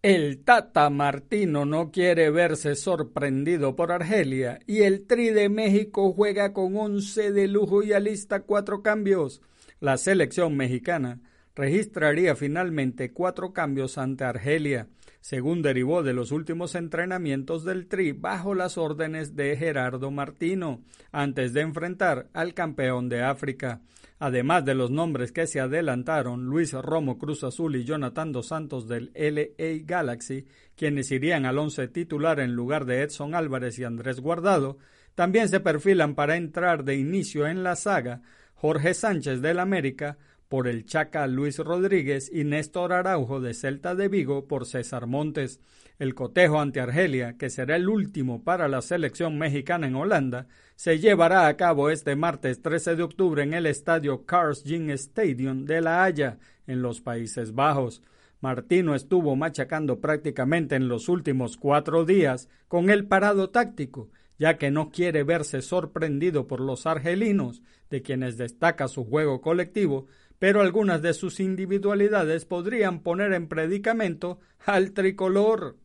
El 0.02 0.46
Tata 0.46 0.90
Martino 0.90 1.66
no 1.66 1.92
quiere 1.92 2.30
verse 2.30 2.76
sorprendido 2.76 3.76
por 3.76 3.92
Argelia 3.92 4.60
y 4.66 4.84
el 4.84 5.06
Tri 5.06 5.32
de 5.32 5.50
México 5.50 6.14
juega 6.14 6.54
con 6.54 6.78
11 6.78 7.34
de 7.34 7.50
lujo 7.50 7.84
y 7.84 7.92
alista 7.92 8.44
cuatro 8.44 8.84
cambios. 8.84 9.42
La 9.82 9.98
selección 9.98 10.56
mexicana 10.56 11.22
registraría 11.56 12.36
finalmente 12.36 13.12
cuatro 13.12 13.52
cambios 13.52 13.98
ante 13.98 14.24
Argelia, 14.24 14.90
según 15.22 15.64
derivó 15.64 16.04
de 16.04 16.14
los 16.14 16.32
últimos 16.32 16.76
entrenamientos 16.76 17.66
del 17.66 17.88
Tri 17.88 18.12
bajo 18.12 18.54
las 18.54 18.78
órdenes 18.78 19.36
de 19.36 19.58
Gerardo 19.58 20.12
Martino, 20.12 20.84
antes 21.12 21.54
de 21.54 21.62
enfrentar 21.62 22.30
al 22.34 22.54
campeón 22.54 23.10
de 23.10 23.24
África. 23.24 23.82
Además 24.20 24.66
de 24.66 24.76
los 24.76 24.92
nombres 24.92 25.32
que 25.32 25.48
se 25.48 25.60
adelantaron, 25.60 26.46
Luis 26.46 26.74
Romo 26.74 27.18
Cruz 27.18 27.44
Azul 27.44 27.76
y 27.76 27.84
Jonathan 27.84 28.32
Dos 28.32 28.50
Santos 28.50 28.88
del 28.88 29.12
LA 29.16 29.84
Galaxy, 29.84 30.46
quienes 30.76 31.10
irían 31.10 31.48
al 31.48 31.58
once 31.58 31.88
titular 31.88 32.40
en 32.40 32.54
lugar 32.54 32.86
de 32.86 33.02
Edson 33.02 33.34
Álvarez 33.34 33.80
y 33.80 33.84
Andrés 33.84 34.20
Guardado, 34.20 34.78
también 35.16 35.50
se 35.50 35.60
perfilan 35.60 36.14
para 36.14 36.38
entrar 36.38 36.84
de 36.84 36.98
inicio 36.98 37.48
en 37.48 37.64
la 37.64 37.76
saga 37.76 38.22
Jorge 38.62 38.94
Sánchez 38.94 39.42
del 39.42 39.58
América 39.58 40.20
por 40.48 40.68
el 40.68 40.86
Chaca 40.86 41.26
Luis 41.26 41.58
Rodríguez 41.58 42.30
y 42.32 42.44
Néstor 42.44 42.94
Araujo 42.94 43.42
de 43.42 43.56
Celta 43.56 43.96
de 43.96 44.08
Vigo 44.08 44.48
por 44.48 44.68
César 44.68 45.08
Montes. 45.08 45.60
El 45.98 46.14
cotejo 46.14 46.62
ante 46.62 46.80
Argelia, 46.80 47.40
que 47.40 47.50
será 47.50 47.76
el 47.76 47.90
último 47.90 48.44
para 48.44 48.68
la 48.68 48.84
selección 48.84 49.40
mexicana 49.40 49.88
en 49.88 49.96
Holanda, 49.96 50.46
se 50.76 51.00
llevará 51.00 51.48
a 51.48 51.58
cabo 51.58 51.90
este 51.90 52.16
martes 52.16 52.62
13 52.62 52.98
de 52.98 53.02
octubre 53.02 53.42
en 53.42 53.56
el 53.56 53.66
estadio 53.66 54.26
Jing 54.64 54.92
Stadium 54.92 55.66
de 55.66 55.82
La 55.82 56.04
Haya, 56.04 56.38
en 56.68 56.84
los 56.84 57.02
Países 57.02 57.56
Bajos. 57.56 58.04
Martino 58.42 58.94
estuvo 58.94 59.36
machacando 59.36 60.00
prácticamente 60.00 60.76
en 60.76 60.88
los 60.88 61.10
últimos 61.10 61.58
cuatro 61.58 62.06
días 62.06 62.48
con 62.68 62.92
el 62.92 63.08
parado 63.08 63.50
táctico 63.50 64.12
ya 64.42 64.58
que 64.58 64.72
no 64.72 64.90
quiere 64.90 65.22
verse 65.22 65.62
sorprendido 65.62 66.48
por 66.48 66.62
los 66.62 66.88
argelinos, 66.88 67.62
de 67.92 68.02
quienes 68.02 68.38
destaca 68.38 68.88
su 68.88 69.06
juego 69.06 69.40
colectivo, 69.40 70.08
pero 70.40 70.62
algunas 70.62 71.04
de 71.04 71.14
sus 71.14 71.40
individualidades 71.40 72.46
podrían 72.46 73.02
poner 73.04 73.34
en 73.34 73.48
predicamento 73.48 74.40
al 74.66 74.94
tricolor. 74.94 75.78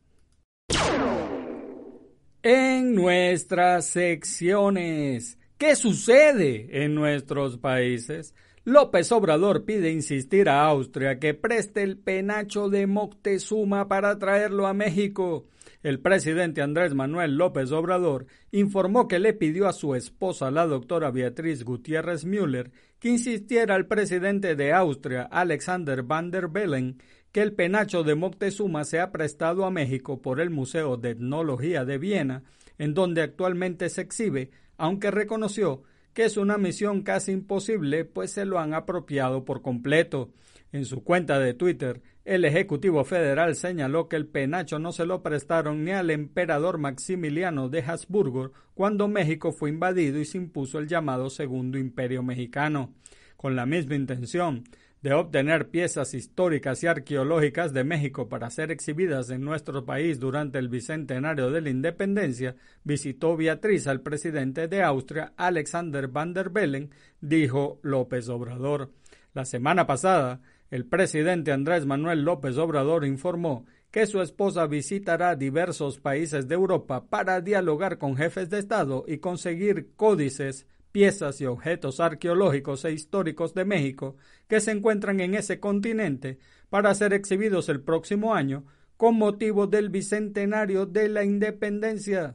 En 2.42 2.94
nuestras 2.94 3.88
secciones, 3.88 5.38
¿qué 5.58 5.76
sucede 5.76 6.82
en 6.82 6.94
nuestros 6.94 7.58
países? 7.58 8.34
López 8.64 9.12
Obrador 9.12 9.66
pide 9.66 9.92
insistir 9.92 10.48
a 10.48 10.64
Austria 10.64 11.18
que 11.18 11.34
preste 11.34 11.82
el 11.82 11.98
penacho 11.98 12.70
de 12.70 12.86
Moctezuma 12.86 13.86
para 13.86 14.18
traerlo 14.18 14.66
a 14.66 14.72
México. 14.72 15.44
El 15.86 16.00
presidente 16.00 16.62
Andrés 16.62 16.94
Manuel 16.94 17.36
López 17.36 17.70
Obrador 17.70 18.26
informó 18.50 19.06
que 19.06 19.20
le 19.20 19.34
pidió 19.34 19.68
a 19.68 19.72
su 19.72 19.94
esposa, 19.94 20.50
la 20.50 20.66
doctora 20.66 21.12
Beatriz 21.12 21.62
Gutiérrez 21.62 22.24
Müller, 22.24 22.72
que 22.98 23.10
insistiera 23.10 23.76
al 23.76 23.86
presidente 23.86 24.56
de 24.56 24.72
Austria, 24.72 25.22
Alexander 25.30 26.02
van 26.02 26.32
der 26.32 26.48
Bellen, 26.48 27.00
que 27.30 27.40
el 27.40 27.52
penacho 27.52 28.02
de 28.02 28.16
Moctezuma 28.16 28.84
sea 28.84 29.12
prestado 29.12 29.64
a 29.64 29.70
México 29.70 30.20
por 30.20 30.40
el 30.40 30.50
Museo 30.50 30.96
de 30.96 31.10
Etnología 31.10 31.84
de 31.84 31.98
Viena, 31.98 32.42
en 32.78 32.92
donde 32.92 33.22
actualmente 33.22 33.88
se 33.88 34.00
exhibe, 34.00 34.50
aunque 34.78 35.12
reconoció 35.12 35.84
que 36.14 36.24
es 36.24 36.36
una 36.36 36.58
misión 36.58 37.02
casi 37.02 37.30
imposible, 37.30 38.04
pues 38.04 38.32
se 38.32 38.44
lo 38.44 38.58
han 38.58 38.74
apropiado 38.74 39.44
por 39.44 39.62
completo. 39.62 40.32
En 40.76 40.84
su 40.84 41.02
cuenta 41.02 41.38
de 41.38 41.54
Twitter, 41.54 42.02
el 42.26 42.44
Ejecutivo 42.44 43.02
Federal 43.02 43.54
señaló 43.54 44.10
que 44.10 44.16
el 44.16 44.26
penacho 44.26 44.78
no 44.78 44.92
se 44.92 45.06
lo 45.06 45.22
prestaron 45.22 45.84
ni 45.84 45.92
al 45.92 46.10
emperador 46.10 46.76
Maximiliano 46.76 47.70
de 47.70 47.80
Habsburgo 47.80 48.52
cuando 48.74 49.08
México 49.08 49.52
fue 49.52 49.70
invadido 49.70 50.18
y 50.18 50.26
se 50.26 50.36
impuso 50.36 50.78
el 50.78 50.86
llamado 50.86 51.30
Segundo 51.30 51.78
Imperio 51.78 52.22
Mexicano. 52.22 52.92
Con 53.38 53.56
la 53.56 53.64
misma 53.64 53.94
intención 53.94 54.64
de 55.00 55.14
obtener 55.14 55.70
piezas 55.70 56.12
históricas 56.12 56.82
y 56.82 56.88
arqueológicas 56.88 57.72
de 57.72 57.84
México 57.84 58.28
para 58.28 58.50
ser 58.50 58.70
exhibidas 58.70 59.30
en 59.30 59.40
nuestro 59.40 59.86
país 59.86 60.20
durante 60.20 60.58
el 60.58 60.68
bicentenario 60.68 61.50
de 61.50 61.62
la 61.62 61.70
independencia, 61.70 62.54
visitó 62.84 63.34
Beatriz 63.34 63.86
al 63.86 64.02
presidente 64.02 64.68
de 64.68 64.82
Austria, 64.82 65.32
Alexander 65.38 66.06
van 66.06 66.34
der 66.34 66.50
Bellen, 66.50 66.90
dijo 67.22 67.80
López 67.82 68.28
Obrador. 68.28 68.90
La 69.32 69.46
semana 69.46 69.86
pasada, 69.86 70.40
el 70.70 70.84
presidente 70.86 71.52
Andrés 71.52 71.86
Manuel 71.86 72.22
López 72.22 72.56
Obrador 72.58 73.04
informó 73.04 73.66
que 73.90 74.06
su 74.06 74.20
esposa 74.20 74.66
visitará 74.66 75.36
diversos 75.36 76.00
países 76.00 76.48
de 76.48 76.54
Europa 76.54 77.06
para 77.08 77.40
dialogar 77.40 77.98
con 77.98 78.16
jefes 78.16 78.50
de 78.50 78.58
Estado 78.58 79.04
y 79.06 79.18
conseguir 79.18 79.94
códices, 79.96 80.66
piezas 80.92 81.40
y 81.40 81.46
objetos 81.46 82.00
arqueológicos 82.00 82.84
e 82.84 82.92
históricos 82.92 83.54
de 83.54 83.64
México 83.64 84.16
que 84.48 84.60
se 84.60 84.72
encuentran 84.72 85.20
en 85.20 85.34
ese 85.34 85.60
continente 85.60 86.38
para 86.68 86.94
ser 86.94 87.12
exhibidos 87.12 87.68
el 87.68 87.80
próximo 87.80 88.34
año 88.34 88.64
con 88.96 89.16
motivo 89.16 89.66
del 89.66 89.90
bicentenario 89.90 90.86
de 90.86 91.08
la 91.08 91.24
independencia. 91.24 92.34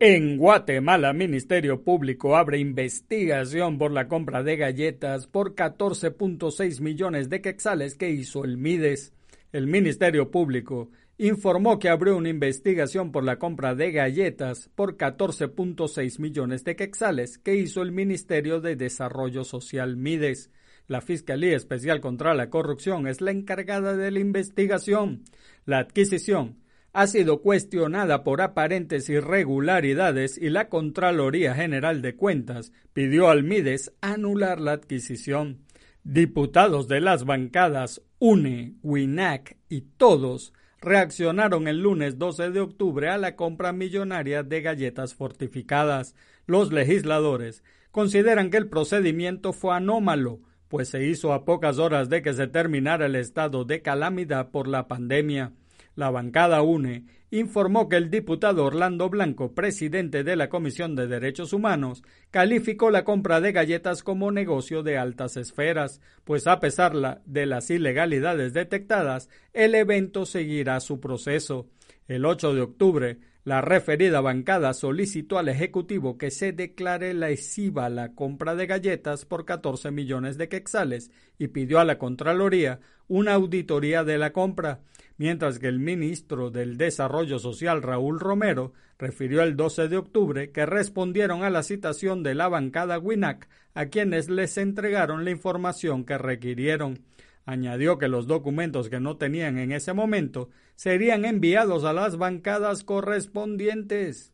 En 0.00 0.36
Guatemala, 0.36 1.12
Ministerio 1.12 1.82
Público 1.82 2.36
abre 2.36 2.60
investigación 2.60 3.78
por 3.78 3.90
la 3.90 4.06
compra 4.06 4.44
de 4.44 4.56
galletas 4.56 5.26
por 5.26 5.56
14.6 5.56 6.80
millones 6.80 7.28
de 7.28 7.40
quetzales 7.40 7.96
que 7.96 8.08
hizo 8.08 8.44
el 8.44 8.58
Mides. 8.58 9.12
El 9.50 9.66
Ministerio 9.66 10.30
Público 10.30 10.92
informó 11.18 11.80
que 11.80 11.88
abrió 11.88 12.16
una 12.16 12.28
investigación 12.28 13.10
por 13.10 13.24
la 13.24 13.40
compra 13.40 13.74
de 13.74 13.90
galletas 13.90 14.70
por 14.76 14.96
14.6 14.96 16.20
millones 16.20 16.62
de 16.62 16.76
quetzales 16.76 17.36
que 17.36 17.56
hizo 17.56 17.82
el 17.82 17.90
Ministerio 17.90 18.60
de 18.60 18.76
Desarrollo 18.76 19.42
Social 19.42 19.96
Mides. 19.96 20.52
La 20.86 21.00
Fiscalía 21.00 21.56
Especial 21.56 22.00
contra 22.00 22.34
la 22.34 22.50
Corrupción 22.50 23.08
es 23.08 23.20
la 23.20 23.32
encargada 23.32 23.96
de 23.96 24.12
la 24.12 24.20
investigación. 24.20 25.24
La 25.64 25.80
adquisición 25.80 26.67
ha 26.92 27.06
sido 27.06 27.42
cuestionada 27.42 28.24
por 28.24 28.40
aparentes 28.40 29.08
irregularidades 29.08 30.38
y 30.38 30.48
la 30.48 30.68
Contraloría 30.68 31.54
General 31.54 32.02
de 32.02 32.16
Cuentas 32.16 32.72
pidió 32.92 33.28
al 33.28 33.44
Mides 33.44 33.92
anular 34.00 34.60
la 34.60 34.72
adquisición. 34.72 35.58
Diputados 36.02 36.88
de 36.88 37.00
las 37.00 37.24
bancadas 37.24 38.02
UNE, 38.18 38.74
WINAC 38.82 39.56
y 39.68 39.82
todos 39.82 40.52
reaccionaron 40.80 41.68
el 41.68 41.80
lunes 41.82 42.18
12 42.18 42.50
de 42.50 42.60
octubre 42.60 43.08
a 43.08 43.18
la 43.18 43.36
compra 43.36 43.72
millonaria 43.72 44.42
de 44.42 44.62
galletas 44.62 45.14
fortificadas. 45.14 46.14
Los 46.46 46.72
legisladores 46.72 47.62
consideran 47.90 48.50
que 48.50 48.56
el 48.56 48.68
procedimiento 48.68 49.52
fue 49.52 49.74
anómalo, 49.74 50.40
pues 50.68 50.88
se 50.88 51.04
hizo 51.06 51.32
a 51.32 51.44
pocas 51.44 51.78
horas 51.78 52.08
de 52.08 52.22
que 52.22 52.32
se 52.32 52.46
terminara 52.46 53.06
el 53.06 53.16
estado 53.16 53.64
de 53.64 53.82
calamidad 53.82 54.50
por 54.50 54.68
la 54.68 54.86
pandemia. 54.86 55.52
La 55.98 56.10
bancada 56.10 56.62
UNE 56.62 57.06
informó 57.32 57.88
que 57.88 57.96
el 57.96 58.08
diputado 58.08 58.64
Orlando 58.64 59.10
Blanco, 59.10 59.52
presidente 59.52 60.22
de 60.22 60.36
la 60.36 60.48
Comisión 60.48 60.94
de 60.94 61.08
Derechos 61.08 61.52
Humanos, 61.52 62.04
calificó 62.30 62.92
la 62.92 63.02
compra 63.02 63.40
de 63.40 63.50
galletas 63.50 64.04
como 64.04 64.30
negocio 64.30 64.84
de 64.84 64.96
altas 64.96 65.36
esferas, 65.36 66.00
pues 66.22 66.46
a 66.46 66.60
pesar 66.60 67.20
de 67.26 67.46
las 67.46 67.68
ilegalidades 67.70 68.52
detectadas, 68.52 69.28
el 69.52 69.74
evento 69.74 70.24
seguirá 70.24 70.78
su 70.78 71.00
proceso. 71.00 71.66
El 72.06 72.26
8 72.26 72.54
de 72.54 72.60
octubre, 72.60 73.18
la 73.42 73.60
referida 73.60 74.20
bancada 74.20 74.74
solicitó 74.74 75.36
al 75.36 75.48
Ejecutivo 75.48 76.16
que 76.16 76.30
se 76.30 76.52
declare 76.52 77.12
lesiva 77.12 77.88
la 77.88 78.14
compra 78.14 78.54
de 78.54 78.68
galletas 78.68 79.24
por 79.24 79.44
14 79.44 79.90
millones 79.90 80.38
de 80.38 80.48
quexales 80.48 81.10
y 81.38 81.48
pidió 81.48 81.80
a 81.80 81.84
la 81.84 81.98
Contraloría 81.98 82.78
una 83.08 83.34
auditoría 83.34 84.04
de 84.04 84.18
la 84.18 84.32
compra 84.32 84.80
mientras 85.18 85.58
que 85.58 85.66
el 85.66 85.80
ministro 85.80 86.50
del 86.50 86.78
Desarrollo 86.78 87.38
Social 87.38 87.82
Raúl 87.82 88.18
Romero 88.18 88.72
refirió 88.98 89.42
el 89.42 89.56
12 89.56 89.88
de 89.88 89.96
octubre 89.96 90.50
que 90.50 90.64
respondieron 90.64 91.42
a 91.42 91.50
la 91.50 91.62
citación 91.62 92.22
de 92.22 92.34
la 92.34 92.48
bancada 92.48 92.98
WINAC 92.98 93.48
a 93.74 93.86
quienes 93.86 94.30
les 94.30 94.56
entregaron 94.56 95.24
la 95.24 95.30
información 95.30 96.04
que 96.04 96.16
requirieron. 96.16 97.04
Añadió 97.44 97.98
que 97.98 98.08
los 98.08 98.26
documentos 98.26 98.88
que 98.88 99.00
no 99.00 99.16
tenían 99.16 99.58
en 99.58 99.72
ese 99.72 99.92
momento 99.92 100.50
serían 100.74 101.24
enviados 101.24 101.84
a 101.84 101.92
las 101.92 102.16
bancadas 102.16 102.84
correspondientes. 102.84 104.32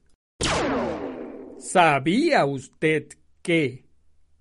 ¿Sabía 1.59 2.45
usted 2.45 3.09
que 3.41 3.85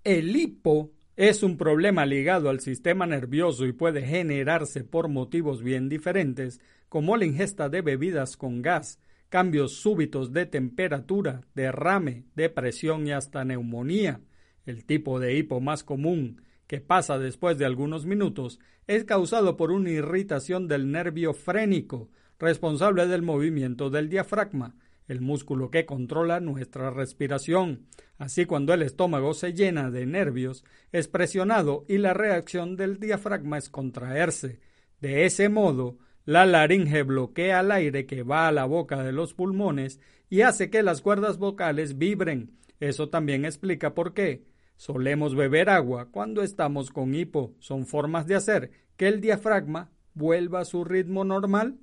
el 0.03 0.35
hipo 0.35 0.91
es 1.15 1.43
un 1.43 1.57
problema 1.57 2.05
ligado 2.05 2.49
al 2.49 2.59
sistema 2.59 3.05
nervioso 3.05 3.65
y 3.65 3.71
puede 3.71 4.01
generarse 4.01 4.83
por 4.83 5.09
motivos 5.09 5.61
bien 5.61 5.87
diferentes, 5.87 6.59
como 6.89 7.17
la 7.17 7.25
ingesta 7.25 7.69
de 7.69 7.81
bebidas 7.81 8.35
con 8.35 8.61
gas, 8.63 8.99
cambios 9.29 9.73
súbitos 9.75 10.33
de 10.33 10.47
temperatura, 10.47 11.41
derrame, 11.53 12.25
depresión 12.35 13.07
y 13.07 13.11
hasta 13.11 13.45
neumonía. 13.45 14.21
El 14.65 14.85
tipo 14.85 15.19
de 15.19 15.35
hipo 15.35 15.59
más 15.59 15.83
común, 15.83 16.41
que 16.67 16.81
pasa 16.81 17.19
después 17.19 17.57
de 17.57 17.65
algunos 17.65 18.05
minutos, 18.05 18.59
es 18.87 19.03
causado 19.03 19.55
por 19.55 19.71
una 19.71 19.91
irritación 19.91 20.67
del 20.67 20.91
nervio 20.91 21.33
frénico, 21.33 22.09
responsable 22.39 23.05
del 23.07 23.21
movimiento 23.21 23.89
del 23.89 24.09
diafragma, 24.09 24.75
el 25.07 25.21
músculo 25.21 25.69
que 25.69 25.85
controla 25.85 26.39
nuestra 26.39 26.89
respiración. 26.89 27.87
Así 28.17 28.45
cuando 28.45 28.73
el 28.73 28.81
estómago 28.81 29.33
se 29.33 29.53
llena 29.53 29.91
de 29.91 30.05
nervios, 30.05 30.63
es 30.91 31.07
presionado 31.07 31.85
y 31.87 31.97
la 31.97 32.13
reacción 32.13 32.75
del 32.75 32.99
diafragma 32.99 33.57
es 33.57 33.69
contraerse. 33.69 34.59
De 35.01 35.25
ese 35.25 35.49
modo, 35.49 35.97
la 36.25 36.45
laringe 36.45 37.03
bloquea 37.03 37.59
el 37.59 37.71
aire 37.71 38.05
que 38.05 38.23
va 38.23 38.47
a 38.47 38.51
la 38.51 38.65
boca 38.65 39.03
de 39.03 39.11
los 39.11 39.33
pulmones 39.33 39.99
y 40.29 40.41
hace 40.41 40.69
que 40.69 40.83
las 40.83 41.01
cuerdas 41.01 41.37
vocales 41.37 41.97
vibren. 41.97 42.57
Eso 42.79 43.09
también 43.09 43.45
explica 43.45 43.93
por 43.93 44.13
qué 44.13 44.45
solemos 44.77 45.35
beber 45.35 45.69
agua 45.69 46.09
cuando 46.11 46.41
estamos 46.41 46.91
con 46.91 47.13
hipo. 47.13 47.55
Son 47.59 47.85
formas 47.85 48.27
de 48.27 48.35
hacer 48.35 48.71
que 48.95 49.07
el 49.07 49.21
diafragma 49.21 49.91
vuelva 50.13 50.61
a 50.61 50.65
su 50.65 50.83
ritmo 50.83 51.23
normal. 51.23 51.77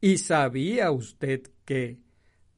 ¿Y 0.00 0.18
sabía 0.18 0.90
usted 0.90 1.42
que 1.64 1.98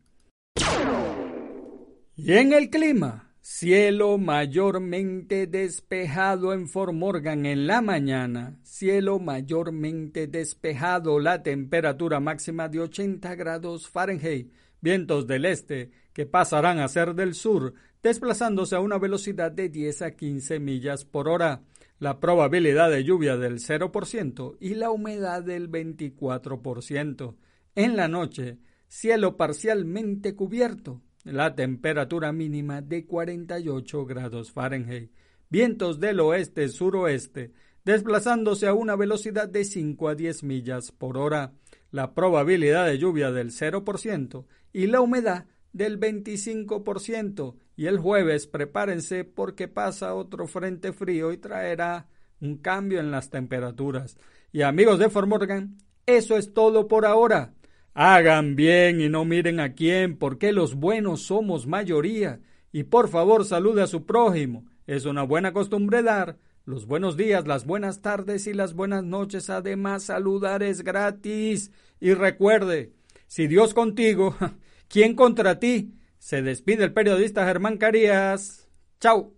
Y 2.15 2.33
en 2.33 2.53
el 2.53 2.69
clima. 2.69 3.24
Cielo 3.47 4.17
mayormente 4.17 5.45
despejado 5.45 6.51
en 6.51 6.67
Fort 6.67 6.93
Morgan 6.93 7.45
en 7.45 7.67
la 7.67 7.79
mañana. 7.79 8.57
Cielo 8.63 9.19
mayormente 9.19 10.25
despejado. 10.25 11.19
La 11.19 11.43
temperatura 11.43 12.19
máxima 12.19 12.69
de 12.69 12.79
80 12.79 13.35
grados 13.35 13.87
Fahrenheit. 13.87 14.51
Vientos 14.81 15.27
del 15.27 15.45
este 15.45 15.91
que 16.11 16.25
pasarán 16.25 16.79
a 16.79 16.87
ser 16.87 17.13
del 17.13 17.35
sur, 17.35 17.75
desplazándose 18.01 18.77
a 18.77 18.79
una 18.79 18.97
velocidad 18.97 19.51
de 19.51 19.69
10 19.69 20.01
a 20.01 20.15
15 20.15 20.59
millas 20.59 21.05
por 21.05 21.29
hora. 21.29 21.61
La 21.99 22.19
probabilidad 22.19 22.89
de 22.89 23.03
lluvia 23.03 23.37
del 23.37 23.59
0% 23.59 24.57
y 24.59 24.73
la 24.73 24.89
humedad 24.89 25.43
del 25.43 25.69
24%. 25.69 27.35
En 27.75 27.95
la 27.95 28.07
noche, 28.07 28.57
cielo 28.87 29.37
parcialmente 29.37 30.33
cubierto, 30.35 31.03
la 31.25 31.55
temperatura 31.55 32.31
mínima 32.31 32.81
de 32.81 33.05
48 33.05 34.05
grados 34.05 34.51
Fahrenheit, 34.51 35.11
vientos 35.49 35.99
del 35.99 36.19
oeste-suroeste, 36.19 37.51
desplazándose 37.83 38.67
a 38.67 38.73
una 38.73 38.95
velocidad 38.95 39.49
de 39.49 39.65
5 39.65 40.09
a 40.09 40.15
10 40.15 40.43
millas 40.43 40.91
por 40.91 41.17
hora, 41.17 41.53
la 41.91 42.13
probabilidad 42.13 42.85
de 42.85 42.99
lluvia 42.99 43.31
del 43.31 43.51
0% 43.51 44.45
y 44.71 44.87
la 44.87 45.01
humedad 45.01 45.45
del 45.73 45.99
25%. 45.99 47.55
Y 47.75 47.87
el 47.87 47.99
jueves 47.99 48.47
prepárense 48.47 49.25
porque 49.25 49.67
pasa 49.67 50.15
otro 50.15 50.47
frente 50.47 50.93
frío 50.93 51.33
y 51.33 51.37
traerá 51.37 52.07
un 52.39 52.57
cambio 52.57 52.99
en 52.99 53.11
las 53.11 53.29
temperaturas. 53.29 54.17
Y 54.51 54.61
amigos 54.61 54.99
de 54.99 55.09
Formorgan, 55.09 55.77
eso 56.05 56.37
es 56.37 56.53
todo 56.53 56.87
por 56.87 57.05
ahora. 57.05 57.53
Hagan 57.97 58.57
bien 58.57 58.99
y 58.99 59.07
no 59.07 59.23
miren 59.23 59.61
a 59.61 59.73
quién, 59.73 60.17
porque 60.17 60.51
los 60.51 60.75
buenos 60.75 61.21
somos 61.21 61.65
mayoría. 61.65 62.41
Y 62.73 62.83
por 62.83 63.07
favor 63.07 63.45
salude 63.45 63.83
a 63.83 63.87
su 63.87 64.05
prójimo. 64.05 64.65
Es 64.85 65.05
una 65.05 65.23
buena 65.23 65.53
costumbre 65.53 66.03
dar 66.03 66.37
los 66.65 66.87
buenos 66.87 67.15
días, 67.15 67.47
las 67.47 67.65
buenas 67.65 68.01
tardes 68.01 68.47
y 68.47 68.53
las 68.53 68.73
buenas 68.73 69.05
noches. 69.05 69.49
Además, 69.49 70.03
saludar 70.03 70.61
es 70.61 70.83
gratis. 70.83 71.71
Y 72.01 72.13
recuerde, 72.13 72.91
si 73.27 73.47
Dios 73.47 73.73
contigo, 73.73 74.35
¿quién 74.89 75.15
contra 75.15 75.57
ti? 75.57 75.93
Se 76.17 76.41
despide 76.41 76.83
el 76.83 76.91
periodista 76.91 77.45
Germán 77.45 77.77
Carías. 77.77 78.67
Chao. 78.99 79.31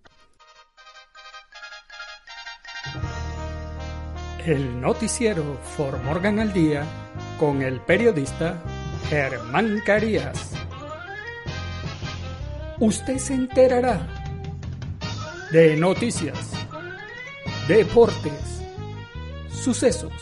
El 4.48 4.82
noticiero 4.82 5.60
For 5.76 6.02
Morgan 6.02 6.40
al 6.40 6.54
Día 6.54 7.07
con 7.40 7.62
el 7.62 7.80
periodista 7.82 8.62
Germán 9.10 9.82
Carías. 9.86 10.52
Usted 12.80 13.18
se 13.18 13.34
enterará 13.34 14.08
de 15.52 15.76
noticias, 15.78 16.52
deportes, 17.68 18.62
sucesos, 19.50 20.14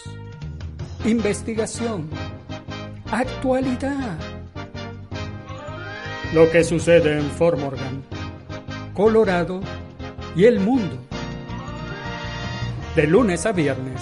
investigación, 1.04 2.10
actualidad. 3.12 4.18
Lo 6.34 6.50
que 6.52 6.64
sucede 6.64 7.18
en 7.18 7.30
Fort 7.32 7.60
Morgan, 7.60 8.04
Colorado 8.94 9.62
y 10.36 10.46
el 10.46 10.60
mundo. 10.60 10.98
De 12.96 13.08
lunes 13.08 13.46
a 13.46 13.52
viernes, 13.52 14.02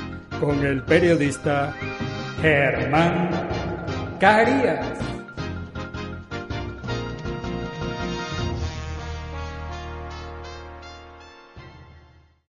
con 0.41 0.65
el 0.65 0.81
periodista 0.81 1.71
Germán 2.41 3.29
Carías. 4.19 5.10